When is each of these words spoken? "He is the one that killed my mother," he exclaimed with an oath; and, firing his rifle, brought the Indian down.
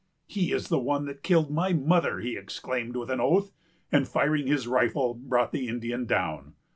"He 0.25 0.51
is 0.51 0.69
the 0.69 0.79
one 0.79 1.05
that 1.05 1.21
killed 1.21 1.51
my 1.51 1.73
mother," 1.73 2.21
he 2.21 2.35
exclaimed 2.35 2.95
with 2.95 3.11
an 3.11 3.19
oath; 3.19 3.53
and, 3.91 4.07
firing 4.07 4.47
his 4.47 4.65
rifle, 4.65 5.13
brought 5.13 5.51
the 5.51 5.67
Indian 5.67 6.07
down. 6.07 6.55